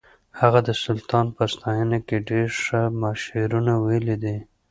هغه 0.39 0.59
د 0.67 0.69
سلطان 0.83 1.25
په 1.35 1.43
ستاینه 1.53 1.99
کې 2.07 2.25
ډېر 2.29 2.47
ښه 2.63 2.81
شعرونه 3.23 3.73
ویلي 3.85 4.15
دي 4.23 4.37